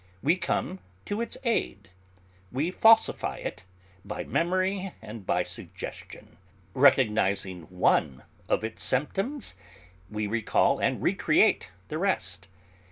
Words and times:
We 0.23 0.35
come 0.35 0.79
to 1.05 1.21
its 1.21 1.37
aid; 1.43 1.91
we 2.51 2.71
falsify 2.71 3.37
it 3.37 3.65
by 4.03 4.23
memory 4.23 4.93
and 4.99 5.27
by 5.27 5.43
suggestion; 5.43 6.37
recognising 6.73 7.67
one 7.69 8.23
of 8.49 8.63
its 8.63 8.81
symptoms 8.83 9.53
we 10.09 10.25
recall 10.25 10.79
and 10.79 11.03
recreate 11.03 11.71
the 11.89 11.99
rest. 11.99 12.47